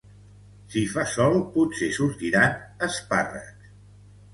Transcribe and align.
Si 0.75 0.81
fa 0.93 1.03
sol, 1.17 1.39
potser 1.59 1.93
sortiran 2.01 2.59
espàrrecs. 2.93 3.75